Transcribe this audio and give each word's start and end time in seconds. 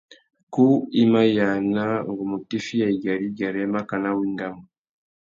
Kú 0.53 0.63
i 1.01 1.01
ma 1.15 1.19
yāna 1.35 1.85
ngu 2.07 2.23
mù 2.29 2.37
tifiya 2.49 2.87
igüêrê-igüêrê 2.95 3.63
makana 3.73 4.09
wa 4.17 4.23
engamú. 4.27 4.61